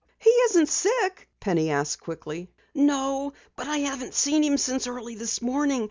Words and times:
"He 0.17 0.31
isn't 0.31 0.67
sick?" 0.67 1.29
Penny 1.39 1.69
asked 1.69 2.01
quickly, 2.01 2.49
"No, 2.73 3.33
but 3.55 3.67
I 3.67 3.81
haven't 3.81 4.15
seen 4.15 4.43
him 4.43 4.57
since 4.57 4.87
early 4.87 5.13
this 5.13 5.43
morning. 5.43 5.79